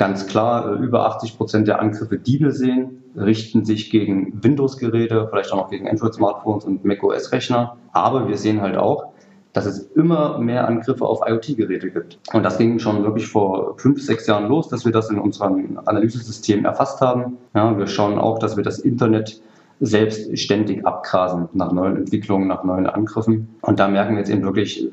Ganz 0.00 0.26
klar, 0.26 0.66
äh, 0.66 0.82
über 0.82 1.04
80 1.04 1.36
Prozent 1.36 1.68
der 1.68 1.78
Angriffe, 1.78 2.16
die 2.16 2.40
wir 2.40 2.52
sehen, 2.52 3.02
richten 3.14 3.66
sich 3.66 3.90
gegen 3.90 4.42
Windows-Geräte, 4.42 5.28
vielleicht 5.28 5.52
auch 5.52 5.58
noch 5.58 5.68
gegen 5.68 5.86
Android-Smartphones 5.86 6.64
und 6.64 6.86
macOS-Rechner. 6.86 7.76
Aber 7.92 8.26
wir 8.26 8.38
sehen 8.38 8.62
halt 8.62 8.78
auch, 8.78 9.12
dass 9.52 9.66
es 9.66 9.80
immer 9.94 10.38
mehr 10.38 10.66
Angriffe 10.66 11.04
auf 11.04 11.20
IoT-Geräte 11.28 11.90
gibt. 11.90 12.18
Und 12.32 12.44
das 12.44 12.56
ging 12.56 12.78
schon 12.78 13.04
wirklich 13.04 13.26
vor 13.26 13.74
fünf, 13.76 14.02
sechs 14.02 14.26
Jahren 14.26 14.48
los, 14.48 14.70
dass 14.70 14.86
wir 14.86 14.92
das 14.92 15.10
in 15.10 15.18
unserem 15.18 15.78
Analysesystem 15.84 16.64
erfasst 16.64 17.02
haben. 17.02 17.36
Ja, 17.54 17.76
wir 17.76 17.86
schauen 17.86 18.18
auch, 18.18 18.38
dass 18.38 18.56
wir 18.56 18.64
das 18.64 18.78
Internet 18.78 19.42
selbst 19.80 20.38
ständig 20.38 20.86
abgrasen 20.86 21.50
nach 21.52 21.72
neuen 21.72 21.98
Entwicklungen, 21.98 22.48
nach 22.48 22.64
neuen 22.64 22.86
Angriffen. 22.86 23.54
Und 23.60 23.78
da 23.78 23.86
merken 23.86 24.12
wir 24.14 24.20
jetzt 24.20 24.30
eben 24.30 24.44
wirklich 24.44 24.88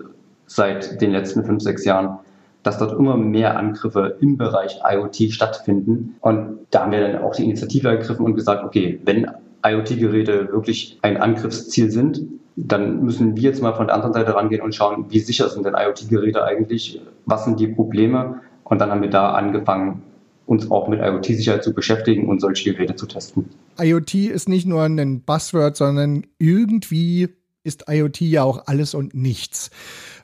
seit 0.48 1.00
den 1.00 1.12
letzten 1.12 1.46
fünf, 1.46 1.64
sechs 1.64 1.86
Jahren, 1.86 2.20
dass 2.68 2.78
dort 2.80 3.00
immer 3.00 3.16
mehr 3.16 3.58
Angriffe 3.58 4.18
im 4.20 4.36
Bereich 4.36 4.82
IoT 4.84 5.32
stattfinden. 5.32 6.18
Und 6.20 6.60
da 6.70 6.82
haben 6.82 6.92
wir 6.92 7.00
dann 7.00 7.22
auch 7.22 7.34
die 7.34 7.46
Initiative 7.46 7.88
ergriffen 7.88 8.26
und 8.26 8.36
gesagt, 8.36 8.66
okay, 8.66 9.00
wenn 9.06 9.32
IoT-Geräte 9.66 10.50
wirklich 10.52 11.00
ein 11.02 11.16
Angriffsziel 11.16 11.90
sind, 11.90 12.24
dann 12.58 13.04
müssen 13.04 13.38
wir 13.38 13.44
jetzt 13.44 13.62
mal 13.62 13.74
von 13.74 13.88
der 13.88 13.96
anderen 13.96 14.14
Seite 14.14 14.36
rangehen 14.36 14.62
und 14.62 14.76
schauen, 14.76 15.06
wie 15.10 15.20
sicher 15.20 15.48
sind 15.48 15.66
denn 15.66 15.76
IoT-Geräte 15.78 16.44
eigentlich, 16.44 17.00
was 17.26 17.46
sind 17.46 17.58
die 17.58 17.68
Probleme 17.68 18.42
und 18.66 18.82
dann 18.82 18.92
haben 18.92 19.02
wir 19.02 19.10
da 19.10 19.32
angefangen, 19.32 20.02
uns 20.46 20.70
auch 20.70 20.90
mit 20.90 21.00
IoT-Sicherheit 21.00 21.64
zu 21.64 21.74
beschäftigen 21.74 22.28
und 22.28 22.42
solche 22.42 22.74
Geräte 22.74 22.96
zu 22.96 23.06
testen. 23.06 23.50
IoT 23.80 24.14
ist 24.16 24.50
nicht 24.50 24.66
nur 24.66 24.84
ein 24.84 25.22
Buzzword, 25.22 25.78
sondern 25.78 26.26
irgendwie 26.38 27.30
ist 27.64 27.86
IoT 27.90 28.22
ja 28.22 28.44
auch 28.44 28.64
alles 28.66 28.94
und 28.94 29.14
nichts. 29.14 29.70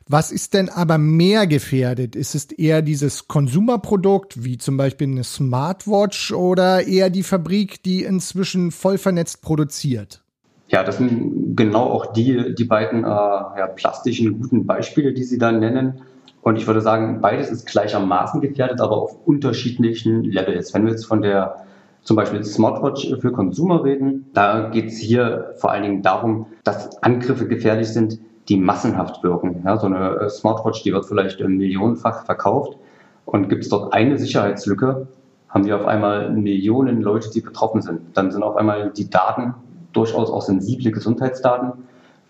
Was 0.07 0.31
ist 0.31 0.53
denn 0.53 0.69
aber 0.69 0.97
mehr 0.97 1.47
gefährdet? 1.47 2.15
Ist 2.15 2.35
es 2.35 2.51
eher 2.51 2.81
dieses 2.81 3.27
Konsumerprodukt, 3.27 4.43
wie 4.43 4.57
zum 4.57 4.75
Beispiel 4.75 5.07
eine 5.07 5.23
Smartwatch, 5.23 6.33
oder 6.33 6.85
eher 6.85 7.09
die 7.09 7.23
Fabrik, 7.23 7.81
die 7.83 8.03
inzwischen 8.03 8.71
voll 8.71 8.97
vernetzt 8.97 9.41
produziert? 9.41 10.21
Ja, 10.67 10.83
das 10.83 10.97
sind 10.97 11.55
genau 11.55 11.83
auch 11.83 12.13
die, 12.13 12.55
die 12.55 12.63
beiden 12.65 13.03
äh, 13.03 13.07
ja, 13.07 13.67
plastischen 13.67 14.39
guten 14.39 14.65
Beispiele, 14.65 15.13
die 15.13 15.23
Sie 15.23 15.37
da 15.37 15.51
nennen. 15.51 16.01
Und 16.41 16.57
ich 16.57 16.67
würde 16.67 16.81
sagen, 16.81 17.21
beides 17.21 17.49
ist 17.49 17.67
gleichermaßen 17.67 18.41
gefährdet, 18.41 18.81
aber 18.81 18.97
auf 18.97 19.15
unterschiedlichen 19.25 20.23
Levels. 20.23 20.73
Wenn 20.73 20.85
wir 20.85 20.91
jetzt 20.91 21.05
von 21.05 21.21
der 21.21 21.63
zum 22.03 22.17
Beispiel 22.17 22.43
Smartwatch 22.43 23.15
für 23.21 23.31
Konsumer 23.31 23.83
reden, 23.83 24.25
da 24.33 24.69
geht 24.69 24.87
es 24.87 24.97
hier 24.97 25.53
vor 25.57 25.71
allen 25.71 25.83
Dingen 25.83 26.01
darum, 26.01 26.47
dass 26.65 27.01
Angriffe 27.01 27.47
gefährlich 27.47 27.87
sind, 27.87 28.19
die 28.49 28.57
massenhaft 28.57 29.23
wirken. 29.23 29.63
Ja, 29.65 29.77
so 29.77 29.87
eine 29.87 30.17
äh, 30.19 30.29
Smartwatch, 30.29 30.83
die 30.83 30.93
wird 30.93 31.05
vielleicht 31.05 31.39
millionenfach 31.39 32.25
verkauft 32.25 32.77
und 33.25 33.49
gibt 33.49 33.63
es 33.63 33.69
dort 33.69 33.93
eine 33.93 34.17
Sicherheitslücke, 34.17 35.07
haben 35.49 35.65
wir 35.65 35.75
auf 35.75 35.85
einmal 35.85 36.31
Millionen 36.31 37.01
Leute, 37.01 37.29
die 37.29 37.41
betroffen 37.41 37.81
sind. 37.81 38.01
Dann 38.15 38.31
sind 38.31 38.43
auf 38.43 38.55
einmal 38.55 38.91
die 38.91 39.09
Daten 39.09 39.53
durchaus 39.93 40.29
auch 40.31 40.41
sensible 40.41 40.91
Gesundheitsdaten 40.91 41.73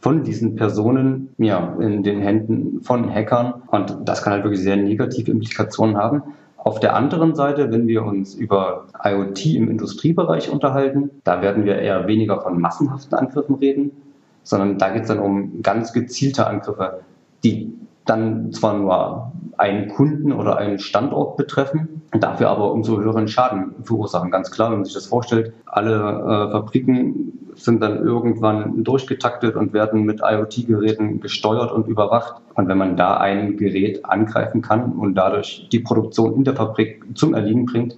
von 0.02 0.24
diesen 0.24 0.56
Personen 0.56 1.34
ja, 1.38 1.76
in 1.80 2.04
den 2.04 2.20
Händen 2.20 2.82
von 2.82 3.10
Hackern. 3.10 3.64
Und 3.68 3.96
das 4.04 4.22
kann 4.22 4.34
halt 4.34 4.44
wirklich 4.44 4.62
sehr 4.62 4.76
negative 4.76 5.32
Implikationen 5.32 5.96
haben. 5.96 6.24
Auf 6.58 6.80
der 6.80 6.96
anderen 6.96 7.36
Seite, 7.36 7.72
wenn 7.72 7.88
wir 7.88 8.04
uns 8.04 8.36
über 8.36 8.86
IoT 9.04 9.46
im 9.48 9.70
Industriebereich 9.70 10.50
unterhalten, 10.50 11.10
da 11.24 11.42
werden 11.42 11.66
wir 11.66 11.78
eher 11.78 12.08
weniger 12.08 12.42
von 12.42 12.60
massenhaften 12.60 13.18
Angriffen 13.18 13.56
reden, 13.56 13.92
sondern 14.44 14.78
da 14.78 14.90
geht 14.90 15.04
es 15.04 15.08
dann 15.08 15.20
um 15.20 15.62
ganz 15.62 15.94
gezielte 15.94 16.48
Angriffe, 16.48 17.02
die 17.44 17.74
dann 18.06 18.52
zwar 18.52 18.78
nur 18.78 19.32
einen 19.58 19.88
Kunden 19.88 20.34
oder 20.34 20.58
einen 20.58 20.80
Standort 20.80 21.38
betreffen, 21.38 22.02
dafür 22.12 22.50
aber 22.50 22.72
umso 22.72 23.00
höheren 23.00 23.28
Schaden 23.28 23.76
verursachen. 23.84 24.30
Ganz 24.30 24.52
klar, 24.52 24.72
wenn 24.72 24.80
man 24.80 24.86
sich 24.86 24.94
das 24.94 25.06
vorstellt, 25.06 25.54
alle 25.66 25.96
äh, 25.96 26.52
Fabriken 26.52 27.34
sind 27.56 27.82
dann 27.82 28.04
irgendwann 28.04 28.84
durchgetaktet 28.84 29.56
und 29.56 29.74
werden 29.74 30.04
mit 30.04 30.22
IoT-Geräten 30.22 31.20
gesteuert 31.20 31.72
und 31.72 31.88
überwacht. 31.88 32.42
Und 32.56 32.68
wenn 32.68 32.78
man 32.78 32.98
da 32.98 33.18
ein 33.18 33.58
Gerät 33.58 34.04
angreifen 34.06 34.62
kann 34.62 34.94
und 34.94 35.16
dadurch 35.16 35.68
die 35.72 35.80
Produktion 35.80 36.36
in 36.36 36.44
der 36.44 36.56
Fabrik 36.56 37.04
zum 37.16 37.34
Erliegen 37.34 37.66
bringt, 37.66 37.98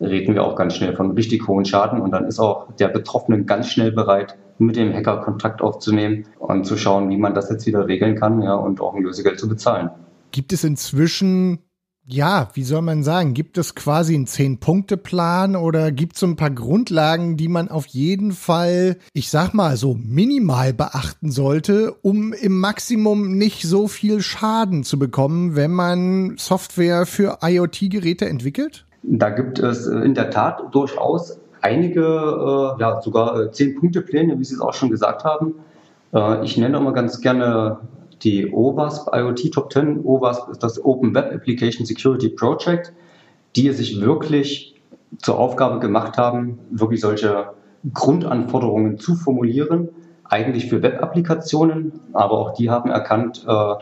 reden 0.00 0.34
wir 0.34 0.44
auch 0.44 0.56
ganz 0.56 0.74
schnell 0.74 0.96
von 0.96 1.12
richtig 1.12 1.46
hohen 1.46 1.64
Schaden 1.64 2.00
und 2.00 2.10
dann 2.12 2.24
ist 2.24 2.38
auch 2.38 2.72
der 2.76 2.88
Betroffene 2.88 3.44
ganz 3.44 3.68
schnell 3.68 3.92
bereit, 3.92 4.36
mit 4.58 4.76
dem 4.76 4.92
Hacker 4.92 5.18
Kontakt 5.18 5.62
aufzunehmen 5.62 6.26
und 6.38 6.64
zu 6.64 6.76
schauen, 6.76 7.08
wie 7.10 7.16
man 7.16 7.34
das 7.34 7.50
jetzt 7.50 7.66
wieder 7.66 7.86
regeln 7.86 8.14
kann 8.14 8.42
ja, 8.42 8.54
und 8.54 8.80
auch 8.80 8.94
ein 8.94 9.02
Lösegeld 9.02 9.38
zu 9.38 9.48
bezahlen. 9.48 9.90
Gibt 10.32 10.52
es 10.52 10.64
inzwischen 10.64 11.60
ja, 12.12 12.48
wie 12.54 12.64
soll 12.64 12.82
man 12.82 13.04
sagen, 13.04 13.34
gibt 13.34 13.56
es 13.56 13.76
quasi 13.76 14.14
einen 14.14 14.26
Zehn-Punkte-Plan 14.26 15.54
oder 15.54 15.92
gibt 15.92 16.14
es 16.14 16.20
so 16.20 16.26
ein 16.26 16.34
paar 16.34 16.50
Grundlagen, 16.50 17.36
die 17.36 17.46
man 17.46 17.68
auf 17.68 17.86
jeden 17.86 18.32
Fall, 18.32 18.96
ich 19.12 19.30
sag 19.30 19.54
mal 19.54 19.76
so 19.76 19.94
minimal 19.94 20.72
beachten 20.72 21.30
sollte, 21.30 21.92
um 22.02 22.32
im 22.32 22.58
Maximum 22.58 23.38
nicht 23.38 23.62
so 23.62 23.86
viel 23.86 24.22
Schaden 24.22 24.82
zu 24.82 24.98
bekommen, 24.98 25.54
wenn 25.54 25.70
man 25.70 26.36
Software 26.36 27.06
für 27.06 27.38
IoT-Geräte 27.42 28.28
entwickelt? 28.28 28.86
Da 29.02 29.30
gibt 29.30 29.58
es 29.58 29.86
in 29.86 30.14
der 30.14 30.30
Tat 30.30 30.62
durchaus 30.72 31.40
einige, 31.62 32.02
äh, 32.02 32.80
ja, 32.80 33.00
sogar 33.00 33.38
äh, 33.40 33.50
Zehn-Punkte-Pläne, 33.50 34.38
wie 34.38 34.44
Sie 34.44 34.54
es 34.54 34.60
auch 34.60 34.74
schon 34.74 34.90
gesagt 34.90 35.24
haben. 35.24 35.54
Äh, 36.12 36.44
ich 36.44 36.56
nenne 36.56 36.76
immer 36.76 36.92
ganz 36.92 37.20
gerne 37.20 37.78
die 38.22 38.52
OWASP 38.52 39.08
IoT 39.14 39.52
Top 39.52 39.72
10. 39.72 40.04
OWASP 40.04 40.50
ist 40.50 40.62
das 40.62 40.84
Open 40.84 41.14
Web 41.14 41.32
Application 41.32 41.86
Security 41.86 42.28
Project, 42.28 42.92
die 43.56 43.70
sich 43.72 44.00
wirklich 44.00 44.74
zur 45.18 45.38
Aufgabe 45.38 45.80
gemacht 45.80 46.18
haben, 46.18 46.58
wirklich 46.70 47.00
solche 47.00 47.50
Grundanforderungen 47.92 48.98
zu 48.98 49.14
formulieren, 49.14 49.88
eigentlich 50.24 50.68
für 50.68 50.82
Web-Applikationen, 50.82 51.92
aber 52.12 52.38
auch 52.38 52.54
die 52.54 52.70
haben 52.70 52.90
erkannt, 52.90 53.44
äh, 53.48 53.74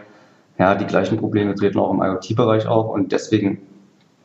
ja, 0.59 0.75
die 0.75 0.87
gleichen 0.87 1.19
Probleme 1.19 1.55
treten 1.55 1.79
auch 1.79 1.93
im 1.93 2.01
IoT-Bereich 2.01 2.67
auf 2.67 2.91
und 2.91 3.13
deswegen 3.13 3.61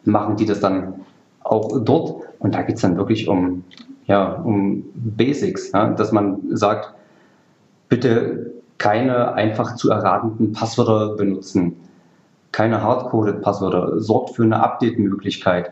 machen 0.06 0.36
die 0.38 0.46
das 0.46 0.60
dann 0.60 1.02
auch 1.44 1.80
dort. 1.82 2.24
Und 2.40 2.56
da 2.56 2.62
geht 2.62 2.76
es 2.76 2.82
dann 2.82 2.98
wirklich 2.98 3.28
um, 3.28 3.64
ja, 4.06 4.34
um 4.34 4.84
Basics, 4.96 5.72
ja, 5.72 5.90
dass 5.90 6.12
man 6.12 6.56
sagt, 6.56 6.94
bitte 7.90 8.54
keine 8.78 9.34
einfach 9.34 9.76
zu 9.76 9.90
erratenden 9.90 10.52
Passwörter 10.52 11.16
benutzen, 11.16 11.76
keine 12.52 12.82
hardcoded 12.82 13.42
Passwörter, 13.42 14.00
sorgt 14.00 14.32
für 14.32 14.44
eine 14.44 14.62
Update-Möglichkeit. 14.62 15.72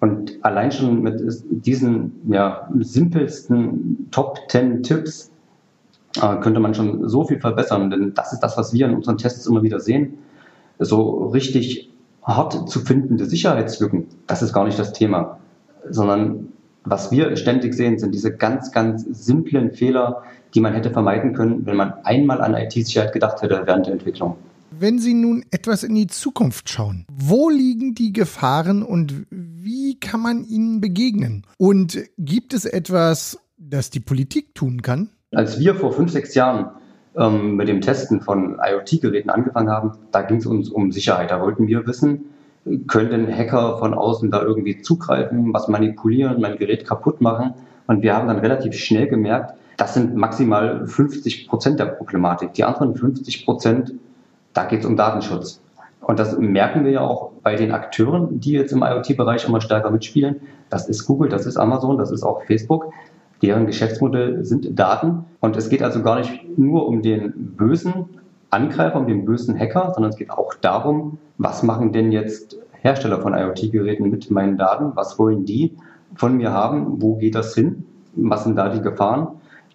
Und 0.00 0.38
allein 0.42 0.70
schon 0.70 1.02
mit 1.02 1.22
diesen 1.50 2.12
ja, 2.28 2.68
simpelsten 2.78 4.08
Top 4.10 4.38
10 4.48 4.82
Tipps 4.82 5.30
äh, 6.20 6.36
könnte 6.36 6.60
man 6.60 6.74
schon 6.74 7.08
so 7.08 7.24
viel 7.24 7.40
verbessern, 7.40 7.90
denn 7.90 8.12
das 8.14 8.32
ist 8.32 8.40
das, 8.40 8.56
was 8.58 8.72
wir 8.72 8.86
in 8.86 8.94
unseren 8.94 9.18
Tests 9.18 9.46
immer 9.46 9.62
wieder 9.62 9.80
sehen. 9.80 10.18
So 10.78 11.28
richtig 11.28 11.90
hart 12.26 12.68
zu 12.68 12.80
findende 12.80 13.24
Sicherheitslücken, 13.24 14.08
das 14.26 14.42
ist 14.42 14.52
gar 14.52 14.64
nicht 14.64 14.78
das 14.78 14.92
Thema, 14.92 15.38
sondern 15.88 16.48
was 16.84 17.10
wir 17.10 17.36
ständig 17.36 17.74
sehen, 17.74 17.98
sind 17.98 18.14
diese 18.14 18.36
ganz, 18.36 18.72
ganz 18.72 19.04
simplen 19.04 19.72
Fehler, 19.72 20.22
die 20.54 20.60
man 20.60 20.72
hätte 20.72 20.90
vermeiden 20.90 21.34
können, 21.34 21.66
wenn 21.66 21.76
man 21.76 21.94
einmal 22.04 22.40
an 22.40 22.54
IT-Sicherheit 22.54 23.12
gedacht 23.12 23.42
hätte 23.42 23.62
während 23.64 23.86
der 23.86 23.94
Entwicklung. 23.94 24.36
Wenn 24.70 24.98
Sie 24.98 25.14
nun 25.14 25.44
etwas 25.50 25.84
in 25.84 25.94
die 25.94 26.06
Zukunft 26.06 26.68
schauen, 26.68 27.06
wo 27.10 27.48
liegen 27.48 27.94
die 27.94 28.12
Gefahren 28.12 28.82
und 28.82 29.26
wie 29.30 29.98
kann 29.98 30.20
man 30.20 30.44
ihnen 30.44 30.80
begegnen? 30.80 31.46
Und 31.56 31.98
gibt 32.18 32.52
es 32.52 32.64
etwas, 32.64 33.38
das 33.56 33.90
die 33.90 34.00
Politik 34.00 34.54
tun 34.54 34.82
kann? 34.82 35.10
Als 35.32 35.58
wir 35.58 35.74
vor 35.74 35.92
fünf, 35.92 36.12
sechs 36.12 36.34
Jahren 36.34 36.70
ähm, 37.18 37.56
mit 37.56 37.68
dem 37.68 37.80
Testen 37.80 38.20
von 38.20 38.58
IoT-Geräten 38.62 39.30
angefangen 39.30 39.70
haben, 39.70 39.92
da 40.12 40.22
ging 40.22 40.38
es 40.38 40.46
uns 40.46 40.68
um 40.68 40.92
Sicherheit. 40.92 41.30
Da 41.30 41.40
wollten 41.40 41.66
wir 41.66 41.86
wissen, 41.86 42.26
können 42.88 43.32
Hacker 43.32 43.78
von 43.78 43.94
außen 43.94 44.30
da 44.30 44.42
irgendwie 44.42 44.80
zugreifen, 44.82 45.52
was 45.54 45.68
manipulieren, 45.68 46.40
mein 46.40 46.56
Gerät 46.56 46.86
kaputt 46.86 47.20
machen. 47.20 47.54
Und 47.86 48.02
wir 48.02 48.16
haben 48.16 48.28
dann 48.28 48.38
relativ 48.38 48.74
schnell 48.74 49.06
gemerkt, 49.06 49.54
das 49.76 49.94
sind 49.94 50.16
maximal 50.16 50.86
50 50.86 51.48
Prozent 51.48 51.78
der 51.78 51.86
Problematik. 51.86 52.54
Die 52.54 52.64
anderen 52.64 52.96
50 52.96 53.44
Prozent, 53.44 53.94
da 54.52 54.64
geht 54.64 54.80
es 54.80 54.86
um 54.86 54.96
Datenschutz. 54.96 55.60
Und 56.00 56.18
das 56.18 56.38
merken 56.38 56.84
wir 56.84 56.92
ja 56.92 57.00
auch 57.00 57.32
bei 57.42 57.56
den 57.56 57.72
Akteuren, 57.72 58.40
die 58.40 58.52
jetzt 58.52 58.72
im 58.72 58.82
IoT-Bereich 58.82 59.46
immer 59.46 59.60
stärker 59.60 59.90
mitspielen. 59.90 60.40
Das 60.70 60.88
ist 60.88 61.04
Google, 61.06 61.28
das 61.28 61.46
ist 61.46 61.56
Amazon, 61.56 61.98
das 61.98 62.10
ist 62.10 62.22
auch 62.22 62.42
Facebook. 62.44 62.92
Deren 63.42 63.66
Geschäftsmodell 63.66 64.44
sind 64.44 64.78
Daten. 64.78 65.24
Und 65.40 65.56
es 65.56 65.68
geht 65.68 65.82
also 65.82 66.02
gar 66.02 66.18
nicht 66.18 66.58
nur 66.58 66.86
um 66.86 67.02
den 67.02 67.54
bösen 67.56 68.06
Angreifer, 68.50 68.98
um 68.98 69.06
den 69.06 69.24
bösen 69.24 69.58
Hacker, 69.58 69.92
sondern 69.94 70.10
es 70.10 70.16
geht 70.16 70.30
auch 70.30 70.54
darum, 70.54 71.18
was 71.38 71.62
machen 71.62 71.92
denn 71.92 72.12
jetzt 72.12 72.56
Hersteller 72.80 73.20
von 73.20 73.34
IoT-Geräten 73.34 74.08
mit 74.08 74.30
meinen 74.30 74.56
Daten? 74.56 74.92
Was 74.94 75.18
wollen 75.18 75.44
die 75.44 75.76
von 76.14 76.36
mir 76.36 76.52
haben? 76.52 77.02
Wo 77.02 77.16
geht 77.16 77.34
das 77.34 77.54
hin? 77.54 77.84
Was 78.14 78.44
sind 78.44 78.56
da 78.56 78.68
die 78.68 78.80
Gefahren? 78.80 79.28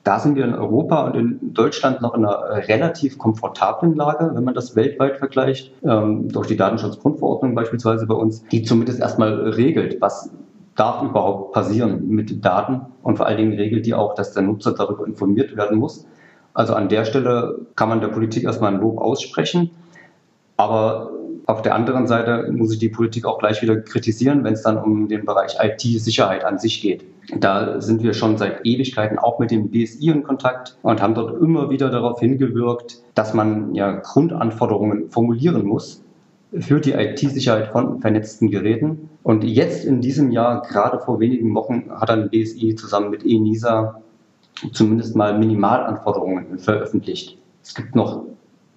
Da 0.03 0.17
sind 0.17 0.35
wir 0.35 0.45
in 0.45 0.55
Europa 0.55 1.05
und 1.05 1.15
in 1.15 1.53
Deutschland 1.53 2.01
noch 2.01 2.15
in 2.15 2.25
einer 2.25 2.67
relativ 2.67 3.19
komfortablen 3.19 3.95
Lage, 3.95 4.31
wenn 4.33 4.43
man 4.43 4.55
das 4.55 4.75
weltweit 4.75 5.17
vergleicht, 5.17 5.71
ähm, 5.83 6.29
durch 6.29 6.47
die 6.47 6.57
Datenschutzgrundverordnung 6.57 7.53
beispielsweise 7.53 8.07
bei 8.07 8.15
uns, 8.15 8.43
die 8.51 8.63
zumindest 8.63 8.99
erstmal 8.99 9.33
regelt, 9.49 10.01
was 10.01 10.31
darf 10.75 11.03
überhaupt 11.03 11.53
passieren 11.53 12.07
mit 12.07 12.43
Daten 12.43 12.81
und 13.03 13.17
vor 13.17 13.25
allen 13.25 13.37
Dingen 13.37 13.53
regelt 13.53 13.85
die 13.85 13.93
auch, 13.93 14.15
dass 14.15 14.33
der 14.33 14.43
Nutzer 14.43 14.73
darüber 14.73 15.05
informiert 15.05 15.55
werden 15.55 15.77
muss. 15.77 16.05
Also 16.53 16.73
an 16.75 16.89
der 16.89 17.05
Stelle 17.05 17.59
kann 17.75 17.89
man 17.89 18.01
der 18.01 18.09
Politik 18.09 18.43
erstmal 18.43 18.73
ein 18.73 18.81
Lob 18.81 18.99
aussprechen, 18.99 19.71
aber 20.57 21.11
auf 21.45 21.61
der 21.61 21.75
anderen 21.75 22.07
Seite 22.07 22.51
muss 22.51 22.71
ich 22.71 22.79
die 22.79 22.89
Politik 22.89 23.25
auch 23.25 23.39
gleich 23.39 23.61
wieder 23.61 23.75
kritisieren, 23.77 24.43
wenn 24.43 24.53
es 24.53 24.61
dann 24.61 24.77
um 24.77 25.07
den 25.07 25.25
Bereich 25.25 25.57
IT-Sicherheit 25.59 26.45
an 26.45 26.59
sich 26.59 26.81
geht. 26.81 27.03
Da 27.35 27.81
sind 27.81 28.03
wir 28.03 28.13
schon 28.13 28.37
seit 28.37 28.65
Ewigkeiten 28.65 29.17
auch 29.17 29.39
mit 29.39 29.51
dem 29.51 29.69
BSI 29.69 30.09
in 30.09 30.23
Kontakt 30.23 30.77
und 30.81 31.01
haben 31.01 31.15
dort 31.15 31.41
immer 31.41 31.69
wieder 31.69 31.89
darauf 31.89 32.19
hingewirkt, 32.19 33.01
dass 33.15 33.33
man 33.33 33.73
ja 33.73 33.91
Grundanforderungen 33.91 35.09
formulieren 35.09 35.65
muss 35.65 36.00
für 36.59 36.79
die 36.79 36.93
IT-Sicherheit 36.93 37.67
von 37.69 37.99
vernetzten 38.01 38.49
Geräten. 38.49 39.09
Und 39.23 39.43
jetzt 39.43 39.85
in 39.85 40.01
diesem 40.01 40.31
Jahr, 40.31 40.61
gerade 40.63 40.99
vor 40.99 41.19
wenigen 41.19 41.53
Wochen, 41.55 41.89
hat 41.89 42.09
dann 42.09 42.29
BSI 42.29 42.75
zusammen 42.75 43.09
mit 43.09 43.25
ENISA 43.25 44.01
zumindest 44.73 45.15
mal 45.15 45.37
Minimalanforderungen 45.37 46.59
veröffentlicht. 46.59 47.37
Es 47.63 47.73
gibt 47.73 47.95
noch 47.95 48.23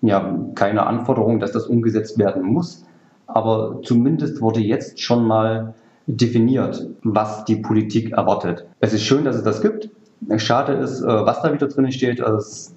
ja, 0.03 0.39
keine 0.55 0.87
Anforderung, 0.87 1.41
dass 1.41 1.53
das 1.53 1.67
umgesetzt 1.67 2.19
werden 2.19 2.43
muss. 2.43 2.85
Aber 3.27 3.81
zumindest 3.83 4.41
wurde 4.41 4.61
jetzt 4.61 5.01
schon 5.01 5.27
mal 5.27 5.75
definiert, 6.07 6.87
was 7.03 7.45
die 7.45 7.57
Politik 7.57 8.13
erwartet. 8.13 8.67
Es 8.81 8.93
ist 8.93 9.03
schön, 9.03 9.25
dass 9.25 9.37
es 9.37 9.43
das 9.43 9.63
gibt. 9.63 9.89
Schade 10.37 10.75
ist, 10.75 11.01
äh, 11.01 11.07
was 11.07 11.43
da 11.43 11.53
wieder 11.53 11.69
drin 11.69 11.91
steht. 11.91 12.21
Also 12.21 12.71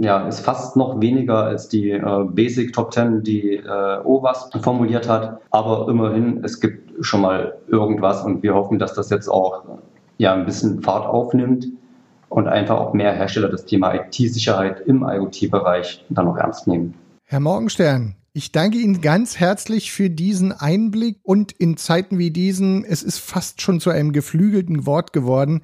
ja, 0.00 0.26
ist 0.26 0.40
fast 0.40 0.76
noch 0.76 1.00
weniger 1.00 1.44
als 1.44 1.68
die 1.68 1.90
äh, 1.90 2.24
Basic 2.24 2.72
Top 2.72 2.92
10, 2.92 3.22
die 3.22 3.54
äh, 3.54 3.98
OWAS 4.04 4.50
formuliert 4.62 5.08
hat. 5.08 5.40
Aber 5.50 5.88
immerhin, 5.88 6.42
es 6.44 6.60
gibt 6.60 6.92
schon 7.04 7.20
mal 7.20 7.54
irgendwas 7.68 8.24
und 8.24 8.42
wir 8.42 8.54
hoffen, 8.54 8.78
dass 8.78 8.94
das 8.94 9.10
jetzt 9.10 9.28
auch 9.28 9.64
ja, 10.18 10.34
ein 10.34 10.44
bisschen 10.44 10.82
Fahrt 10.82 11.06
aufnimmt 11.06 11.68
und 12.28 12.48
einfach 12.48 12.78
auch 12.78 12.92
mehr 12.92 13.12
Hersteller 13.12 13.48
das 13.48 13.64
Thema 13.64 13.94
IT-Sicherheit 13.94 14.80
im 14.86 15.02
IoT-Bereich 15.02 16.04
dann 16.10 16.26
noch 16.26 16.36
ernst 16.36 16.66
nehmen. 16.66 16.94
Herr 17.24 17.40
Morgenstern, 17.40 18.14
ich 18.32 18.52
danke 18.52 18.78
Ihnen 18.78 19.00
ganz 19.00 19.38
herzlich 19.38 19.92
für 19.92 20.10
diesen 20.10 20.52
Einblick 20.52 21.18
und 21.22 21.52
in 21.52 21.76
Zeiten 21.76 22.18
wie 22.18 22.30
diesen, 22.30 22.84
es 22.84 23.02
ist 23.02 23.18
fast 23.18 23.62
schon 23.62 23.80
zu 23.80 23.90
einem 23.90 24.12
geflügelten 24.12 24.86
Wort 24.86 25.12
geworden, 25.12 25.62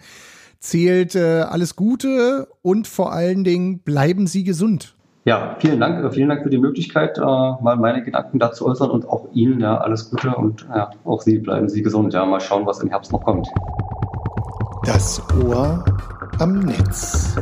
zählt 0.65 1.15
äh, 1.15 1.43
alles 1.43 1.77
Gute 1.77 2.49
und 2.63 2.87
vor 2.87 3.13
allen 3.13 3.45
Dingen 3.45 3.81
bleiben 3.81 4.27
Sie 4.27 4.45
gesund. 4.45 4.95
Ja, 5.27 5.57
vielen 5.59 5.79
Dank, 5.79 6.03
äh, 6.03 6.11
vielen 6.11 6.31
Dank 6.31 6.43
für 6.43 6.51
die 6.51 6.59
Möglichkeit, 6.59 7.19
äh, 7.19 7.21
mal 7.21 7.77
meine 7.77 8.03
Gedanken 8.03 8.39
dazu 8.39 8.67
äußern 8.67 8.91
und 8.91 9.07
auch 9.09 9.29
Ihnen 9.33 9.61
ja 9.61 9.77
alles 9.79 10.11
Gute 10.11 10.35
und 10.35 10.67
ja, 10.75 10.91
auch 11.05 11.21
Sie 11.21 11.39
bleiben 11.39 11.69
Sie 11.69 11.83
gesund. 11.83 12.15
Ja, 12.15 12.25
mal 12.25 12.41
schauen, 12.41 12.67
was 12.67 12.81
im 12.81 12.89
Herbst 12.89 13.13
noch 13.13 13.23
kommt. 13.23 13.47
Das 14.85 15.23
Ohr 15.45 15.85
am 16.39 16.61
Netz. 16.61 17.37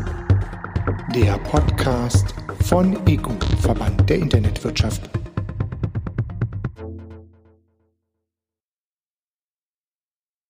Der 1.15 1.39
Podcast 1.45 2.35
von 2.65 2.97
EGU, 3.07 3.33
Verband 3.61 4.09
der 4.09 4.19
Internetwirtschaft. 4.19 5.22